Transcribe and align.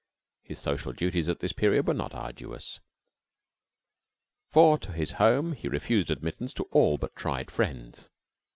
His 0.41 0.57
social 0.57 0.93
duties 0.93 1.29
at 1.29 1.41
this 1.41 1.53
period 1.53 1.85
were 1.85 1.93
not 1.93 2.15
arduous, 2.15 2.79
for 4.49 4.79
to 4.79 4.91
his 4.91 5.11
home 5.21 5.51
he 5.53 5.67
refused 5.67 6.09
admittance 6.09 6.55
to 6.55 6.63
all 6.71 6.97
but 6.97 7.15
tried 7.15 7.51
friends. 7.51 8.09